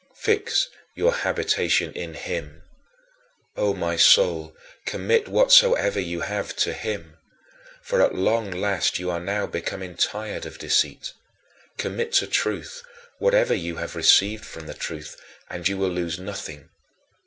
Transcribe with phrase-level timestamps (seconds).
[0.17, 2.63] Fix your habitation in him.
[3.55, 4.55] O my soul,
[4.87, 7.17] commit whatsoever you have to him.
[7.83, 11.13] For at long last you are now becoming tired of deceit.
[11.77, 12.81] Commit to truth
[13.19, 16.69] whatever you have received from the truth, and you will lose nothing.